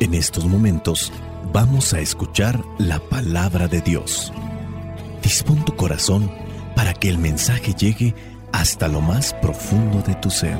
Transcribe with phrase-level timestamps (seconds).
[0.00, 1.12] En estos momentos
[1.52, 4.32] vamos a escuchar la palabra de Dios.
[5.22, 6.30] Dispón tu corazón
[6.74, 8.14] para que el mensaje llegue
[8.50, 10.56] hasta lo más profundo de tu ser.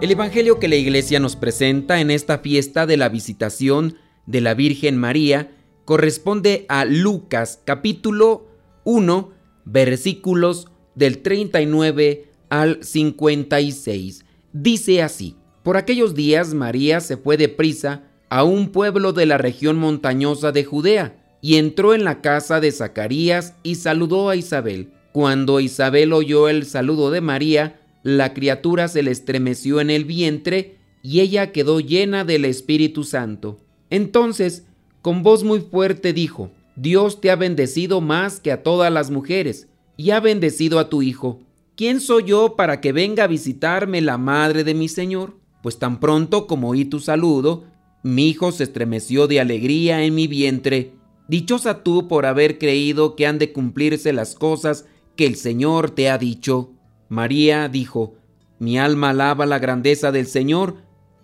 [0.00, 3.96] El Evangelio que la Iglesia nos presenta en esta fiesta de la visitación
[4.26, 5.50] de la Virgen María
[5.84, 8.46] corresponde a Lucas capítulo
[8.84, 9.32] 1
[9.64, 14.24] versículos del 39 al 56.
[14.52, 19.38] Dice así, por aquellos días María se fue de prisa a un pueblo de la
[19.38, 24.92] región montañosa de Judea y entró en la casa de Zacarías y saludó a Isabel.
[25.12, 30.78] Cuando Isabel oyó el saludo de María, la criatura se le estremeció en el vientre
[31.02, 33.60] y ella quedó llena del Espíritu Santo.
[33.90, 34.64] Entonces,
[35.04, 39.68] con voz muy fuerte dijo, Dios te ha bendecido más que a todas las mujeres,
[39.98, 41.40] y ha bendecido a tu Hijo.
[41.76, 45.36] ¿Quién soy yo para que venga a visitarme la madre de mi Señor?
[45.62, 47.64] Pues tan pronto como oí tu saludo,
[48.02, 50.94] mi hijo se estremeció de alegría en mi vientre.
[51.28, 56.08] Dichosa tú por haber creído que han de cumplirse las cosas que el Señor te
[56.08, 56.70] ha dicho.
[57.10, 58.14] María dijo,
[58.58, 60.76] Mi alma alaba la grandeza del Señor,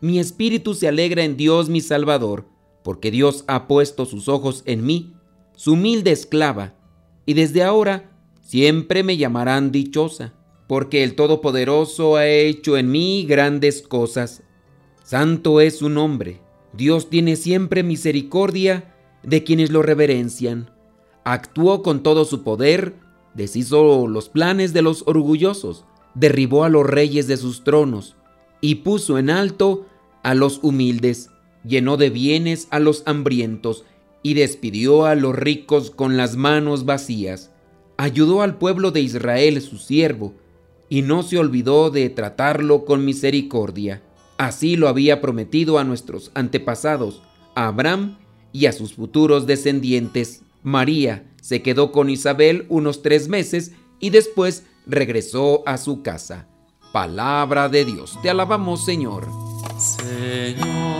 [0.03, 2.45] mi espíritu se alegra en Dios mi Salvador,
[2.83, 5.15] porque Dios ha puesto sus ojos en mí,
[5.55, 6.75] su humilde esclava,
[7.27, 10.35] y desde ahora siempre me llamarán dichosa,
[10.67, 14.43] porque el Todopoderoso ha hecho en mí grandes cosas.
[15.03, 16.41] Santo es su nombre.
[16.73, 20.71] Dios tiene siempre misericordia de quienes lo reverencian.
[21.25, 22.95] Actuó con todo su poder,
[23.35, 28.17] deshizo los planes de los orgullosos, derribó a los reyes de sus tronos
[28.61, 29.87] y puso en alto
[30.23, 31.30] a los humildes,
[31.65, 33.85] llenó de bienes a los hambrientos
[34.23, 37.51] y despidió a los ricos con las manos vacías.
[37.97, 40.35] Ayudó al pueblo de Israel, su siervo,
[40.89, 44.03] y no se olvidó de tratarlo con misericordia.
[44.39, 47.23] Así lo había prometido a nuestros antepasados,
[47.55, 48.19] a Abraham
[48.53, 50.43] y a sus futuros descendientes.
[50.63, 56.49] María se quedó con Isabel unos tres meses y después regresó a su casa.
[56.93, 59.29] Palabra de Dios, te alabamos Señor.
[59.79, 61.00] Señor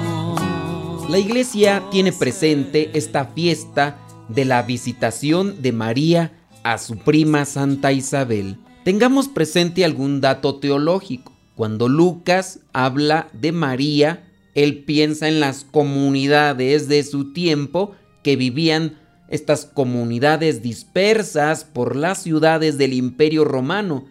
[1.11, 3.99] La iglesia tiene presente esta fiesta
[4.29, 6.31] de la visitación de María
[6.63, 8.55] a su prima Santa Isabel.
[8.85, 11.33] Tengamos presente algún dato teológico.
[11.55, 14.23] Cuando Lucas habla de María,
[14.55, 17.93] él piensa en las comunidades de su tiempo
[18.23, 18.97] que vivían
[19.27, 24.05] estas comunidades dispersas por las ciudades del imperio romano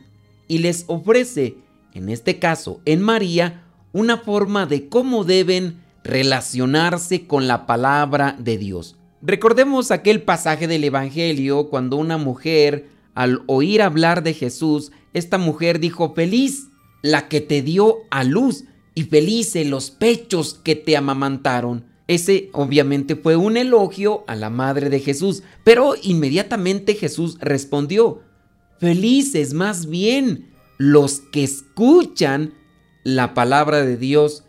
[0.48, 1.56] y les ofrece,
[1.94, 8.58] en este caso en María, una forma de cómo deben relacionarse con la palabra de
[8.58, 8.96] Dios.
[9.22, 15.80] Recordemos aquel pasaje del Evangelio cuando una mujer, al oír hablar de Jesús, esta mujer
[15.80, 16.68] dijo, feliz
[17.02, 21.84] la que te dio a luz y felices los pechos que te amamantaron.
[22.06, 28.22] Ese obviamente fue un elogio a la madre de Jesús, pero inmediatamente Jesús respondió,
[28.78, 32.54] Felices más bien los que escuchan
[33.04, 34.44] la palabra de Dios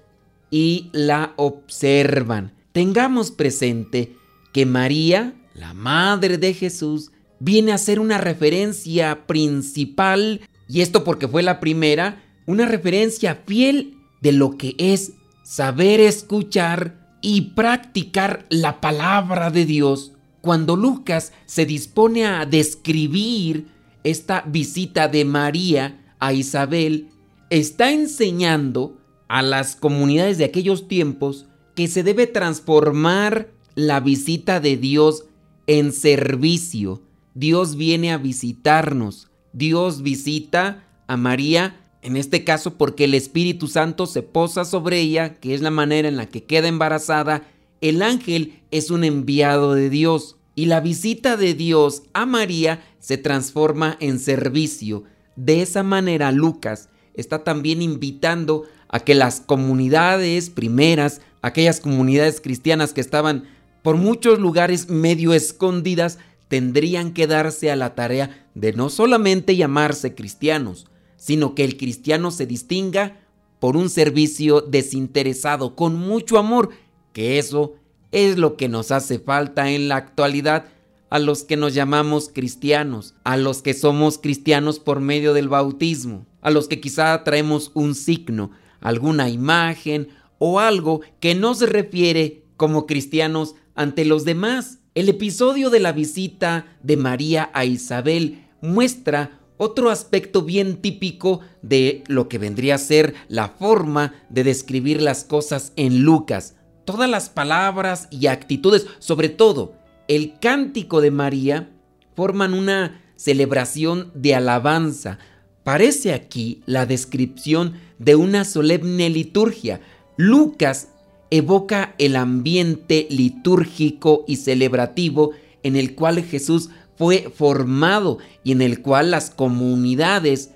[0.51, 2.53] y la observan.
[2.73, 4.15] Tengamos presente
[4.53, 11.27] que María, la madre de Jesús, viene a ser una referencia principal, y esto porque
[11.27, 15.13] fue la primera, una referencia fiel de lo que es
[15.43, 20.11] saber escuchar y practicar la palabra de Dios.
[20.41, 23.67] Cuando Lucas se dispone a describir
[24.03, 27.09] esta visita de María a Isabel,
[27.49, 29.00] está enseñando
[29.31, 35.23] a las comunidades de aquellos tiempos que se debe transformar la visita de Dios
[35.67, 37.01] en servicio,
[37.33, 39.29] Dios viene a visitarnos.
[39.53, 45.39] Dios visita a María, en este caso porque el Espíritu Santo se posa sobre ella,
[45.39, 47.43] que es la manera en la que queda embarazada.
[47.79, 53.17] El ángel es un enviado de Dios y la visita de Dios a María se
[53.17, 55.05] transforma en servicio.
[55.37, 62.93] De esa manera Lucas está también invitando a que las comunidades primeras, aquellas comunidades cristianas
[62.93, 63.45] que estaban
[63.81, 70.13] por muchos lugares medio escondidas, tendrían que darse a la tarea de no solamente llamarse
[70.13, 70.85] cristianos,
[71.15, 73.21] sino que el cristiano se distinga
[73.59, 76.69] por un servicio desinteresado, con mucho amor,
[77.13, 77.75] que eso
[78.11, 80.65] es lo que nos hace falta en la actualidad
[81.09, 86.25] a los que nos llamamos cristianos, a los que somos cristianos por medio del bautismo,
[86.41, 92.85] a los que quizá traemos un signo, alguna imagen o algo que nos refiere como
[92.85, 94.79] cristianos ante los demás.
[94.93, 102.03] El episodio de la visita de María a Isabel muestra otro aspecto bien típico de
[102.07, 106.55] lo que vendría a ser la forma de describir las cosas en Lucas.
[106.83, 109.75] Todas las palabras y actitudes, sobre todo
[110.07, 111.69] el cántico de María,
[112.15, 115.19] forman una celebración de alabanza.
[115.63, 119.81] Parece aquí la descripción de una solemne liturgia.
[120.17, 120.89] Lucas
[121.29, 125.31] evoca el ambiente litúrgico y celebrativo
[125.63, 130.51] en el cual Jesús fue formado y en el cual las comunidades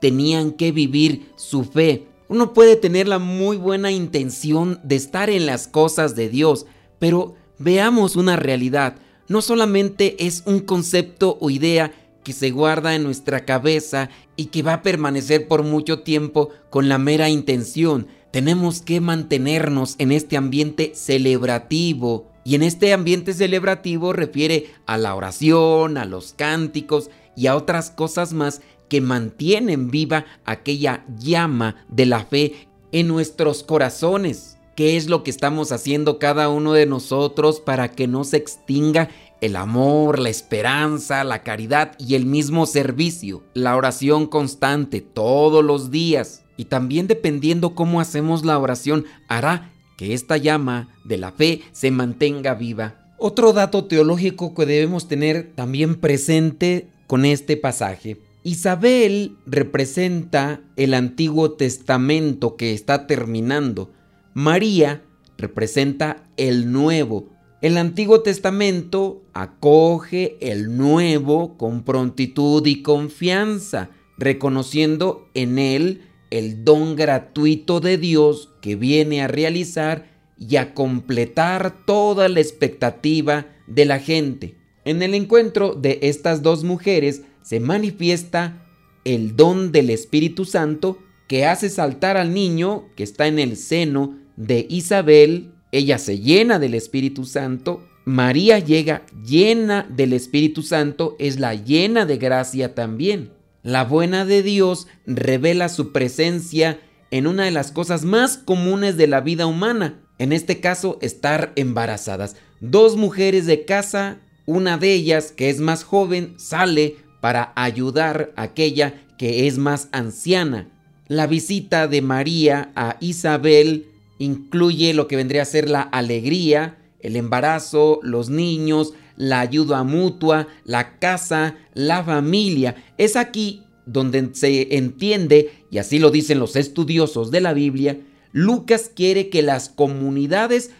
[0.00, 2.06] tenían que vivir su fe.
[2.28, 6.66] Uno puede tener la muy buena intención de estar en las cosas de Dios,
[6.98, 8.96] pero veamos una realidad.
[9.28, 14.62] No solamente es un concepto o idea que se guarda en nuestra cabeza y que
[14.62, 20.36] va a permanecer por mucho tiempo con la mera intención, tenemos que mantenernos en este
[20.36, 22.26] ambiente celebrativo.
[22.44, 27.90] Y en este ambiente celebrativo refiere a la oración, a los cánticos y a otras
[27.90, 34.58] cosas más que mantienen viva aquella llama de la fe en nuestros corazones.
[34.74, 39.10] ¿Qué es lo que estamos haciendo cada uno de nosotros para que no se extinga
[39.40, 43.42] el amor, la esperanza, la caridad y el mismo servicio?
[43.54, 50.12] La oración constante todos los días y también dependiendo cómo hacemos la oración, hará que
[50.12, 53.14] esta llama de la fe se mantenga viva.
[53.18, 58.18] Otro dato teológico que debemos tener también presente con este pasaje.
[58.42, 63.90] Isabel representa el Antiguo Testamento que está terminando.
[64.32, 65.02] María
[65.36, 67.28] representa el Nuevo.
[67.60, 76.96] El Antiguo Testamento acoge el Nuevo con prontitud y confianza, reconociendo en él el don
[76.96, 83.98] gratuito de Dios que viene a realizar y a completar toda la expectativa de la
[83.98, 84.56] gente.
[84.84, 88.66] En el encuentro de estas dos mujeres se manifiesta
[89.04, 94.18] el don del Espíritu Santo que hace saltar al niño que está en el seno
[94.36, 95.52] de Isabel.
[95.72, 97.86] Ella se llena del Espíritu Santo.
[98.04, 103.32] María llega llena del Espíritu Santo, es la llena de gracia también.
[103.62, 106.80] La buena de Dios revela su presencia
[107.10, 111.52] en una de las cosas más comunes de la vida humana, en este caso estar
[111.56, 112.36] embarazadas.
[112.60, 118.42] Dos mujeres de casa, una de ellas que es más joven sale para ayudar a
[118.42, 120.68] aquella que es más anciana.
[121.08, 123.86] La visita de María a Isabel
[124.18, 130.48] incluye lo que vendría a ser la alegría, el embarazo, los niños, la ayuda mutua,
[130.64, 132.76] la casa, la familia.
[132.96, 138.00] Es aquí donde se entiende, y así lo dicen los estudiosos de la Biblia,
[138.32, 140.70] Lucas quiere que las comunidades,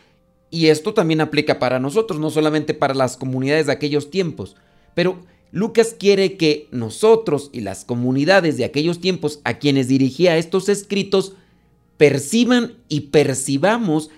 [0.51, 4.57] y esto también aplica para nosotros, no solamente para las comunidades de aquellos tiempos,
[4.95, 5.21] pero
[5.53, 11.35] Lucas quiere que nosotros y las comunidades de aquellos tiempos a quienes dirigía estos escritos
[11.97, 14.11] perciban y percibamos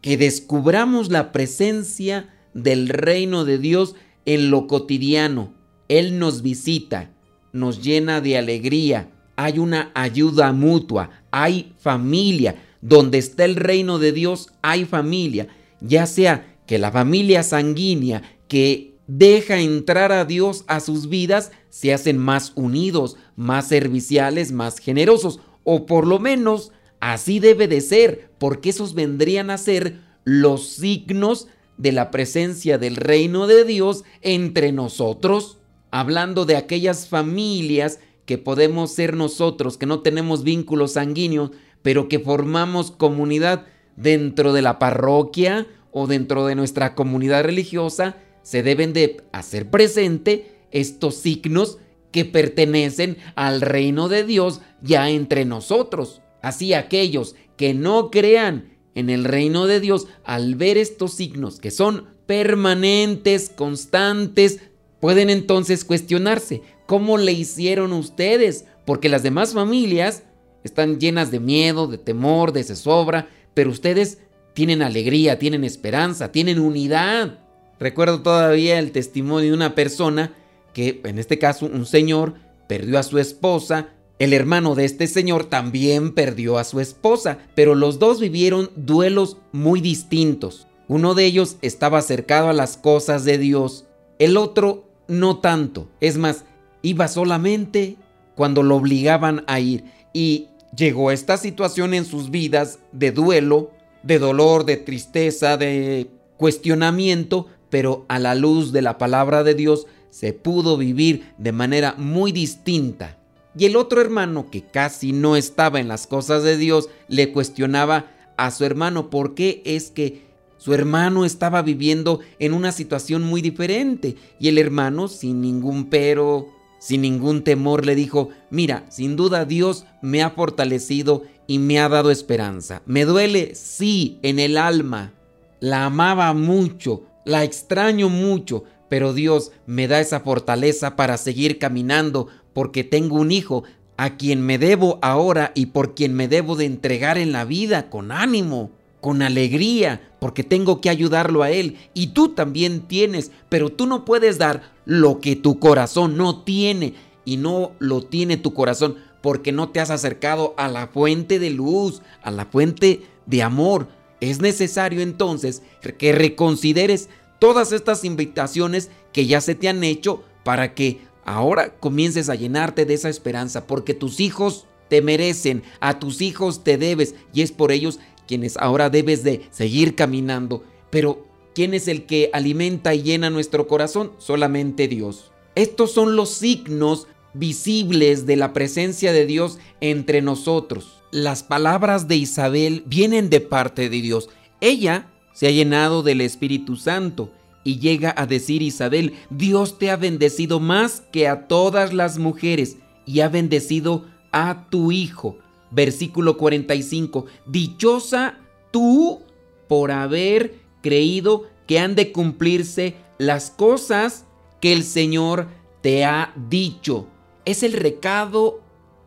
[0.00, 5.52] que descubramos la presencia del reino de Dios en lo cotidiano.
[5.88, 7.10] Él nos visita,
[7.52, 12.62] nos llena de alegría, hay una ayuda mutua, hay familia.
[12.80, 15.48] Donde está el reino de Dios hay familia,
[15.80, 21.92] ya sea que la familia sanguínea que deja entrar a Dios a sus vidas se
[21.92, 26.72] hacen más unidos, más serviciales, más generosos, o por lo menos
[27.12, 31.46] así debe de ser, porque esos vendrían a ser los signos
[31.78, 35.58] de la presencia del reino de Dios entre nosotros,
[35.92, 42.18] hablando de aquellas familias que podemos ser nosotros, que no tenemos vínculos sanguíneos, pero que
[42.18, 49.22] formamos comunidad dentro de la parroquia o dentro de nuestra comunidad religiosa, se deben de
[49.30, 51.78] hacer presente estos signos
[52.10, 56.20] que pertenecen al reino de Dios ya entre nosotros.
[56.46, 61.72] Así aquellos que no crean en el reino de Dios, al ver estos signos que
[61.72, 64.60] son permanentes, constantes,
[65.00, 68.64] pueden entonces cuestionarse, ¿cómo le hicieron ustedes?
[68.84, 70.22] Porque las demás familias
[70.62, 74.18] están llenas de miedo, de temor, de zozobra, pero ustedes
[74.54, 77.40] tienen alegría, tienen esperanza, tienen unidad.
[77.80, 80.32] Recuerdo todavía el testimonio de una persona
[80.72, 82.34] que, en este caso, un señor
[82.68, 87.74] perdió a su esposa, el hermano de este señor también perdió a su esposa, pero
[87.74, 90.66] los dos vivieron duelos muy distintos.
[90.88, 93.84] Uno de ellos estaba acercado a las cosas de Dios,
[94.18, 95.88] el otro no tanto.
[96.00, 96.44] Es más,
[96.82, 97.96] iba solamente
[98.34, 99.84] cuando lo obligaban a ir.
[100.12, 103.70] Y llegó esta situación en sus vidas de duelo,
[104.02, 109.86] de dolor, de tristeza, de cuestionamiento, pero a la luz de la palabra de Dios
[110.10, 113.18] se pudo vivir de manera muy distinta.
[113.58, 118.06] Y el otro hermano, que casi no estaba en las cosas de Dios, le cuestionaba
[118.36, 120.26] a su hermano por qué es que
[120.58, 124.16] su hermano estaba viviendo en una situación muy diferente.
[124.38, 126.48] Y el hermano, sin ningún pero,
[126.78, 131.88] sin ningún temor, le dijo, mira, sin duda Dios me ha fortalecido y me ha
[131.88, 132.82] dado esperanza.
[132.86, 135.12] Me duele, sí, en el alma.
[135.60, 142.28] La amaba mucho, la extraño mucho, pero Dios me da esa fortaleza para seguir caminando
[142.56, 143.64] porque tengo un hijo
[143.98, 147.90] a quien me debo ahora y por quien me debo de entregar en la vida
[147.90, 148.70] con ánimo,
[149.02, 151.76] con alegría, porque tengo que ayudarlo a él.
[151.92, 156.94] Y tú también tienes, pero tú no puedes dar lo que tu corazón no tiene.
[157.26, 161.50] Y no lo tiene tu corazón porque no te has acercado a la fuente de
[161.50, 163.88] luz, a la fuente de amor.
[164.22, 165.62] Es necesario entonces
[165.98, 172.30] que reconsideres todas estas invitaciones que ya se te han hecho para que ahora comiences
[172.30, 177.14] a llenarte de esa esperanza, porque tus hijos te merecen, a tus hijos te debes,
[177.34, 180.64] y es por ellos quienes ahora debes de seguir caminando.
[180.90, 184.12] Pero, ¿quién es el que alimenta y llena nuestro corazón?
[184.18, 185.32] Solamente Dios.
[185.54, 191.02] Estos son los signos visibles de la presencia de Dios entre nosotros.
[191.10, 194.28] Las palabras de Isabel vienen de parte de Dios.
[194.60, 197.30] Ella se ha llenado del Espíritu Santo
[197.66, 202.76] y llega a decir Isabel, Dios te ha bendecido más que a todas las mujeres
[203.04, 205.36] y ha bendecido a tu hijo.
[205.72, 208.38] Versículo 45, dichosa
[208.70, 209.22] tú
[209.66, 214.26] por haber creído que han de cumplirse las cosas
[214.60, 215.48] que el Señor
[215.80, 217.08] te ha dicho.
[217.44, 218.60] Es el recado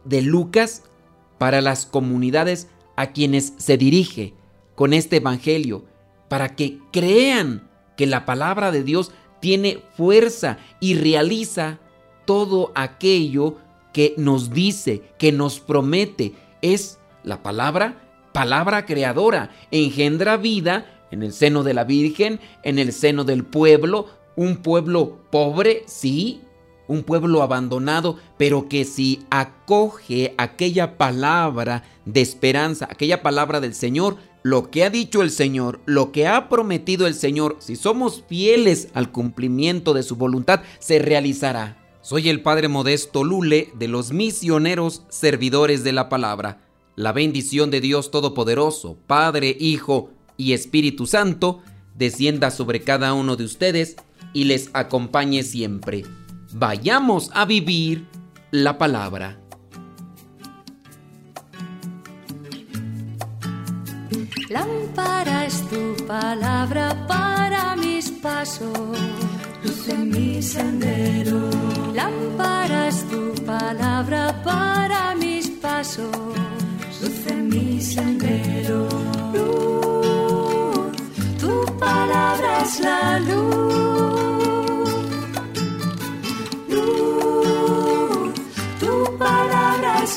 [0.04, 0.84] de Lucas
[1.38, 4.34] para las comunidades a quienes se dirige
[4.76, 5.86] con este Evangelio,
[6.28, 7.69] para que crean
[8.00, 11.80] que la palabra de Dios tiene fuerza y realiza
[12.24, 13.58] todo aquello
[13.92, 16.32] que nos dice, que nos promete.
[16.62, 18.02] Es la palabra,
[18.32, 24.08] palabra creadora, engendra vida en el seno de la Virgen, en el seno del pueblo,
[24.38, 26.40] un pueblo pobre, sí,
[26.90, 34.18] un pueblo abandonado, pero que si acoge aquella palabra de esperanza, aquella palabra del Señor,
[34.42, 38.90] lo que ha dicho el Señor, lo que ha prometido el Señor, si somos fieles
[38.94, 41.78] al cumplimiento de su voluntad, se realizará.
[42.02, 46.62] Soy el Padre Modesto Lule de los misioneros servidores de la palabra.
[46.96, 51.62] La bendición de Dios Todopoderoso, Padre, Hijo y Espíritu Santo,
[51.96, 53.98] descienda sobre cada uno de ustedes
[54.34, 56.04] y les acompañe siempre.
[56.52, 58.08] Vayamos a vivir
[58.52, 59.38] la palabra.
[64.50, 68.98] Lámpara es tu palabra para mis pasos,
[69.64, 71.52] luz en mi sendero.
[71.94, 76.10] Lámpara es tu palabra para mis pasos,
[77.00, 78.49] luz en mi sendero.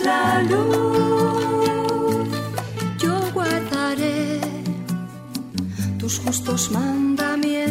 [0.04, 0.82] La luz.
[5.98, 7.61] tus justos mandamientos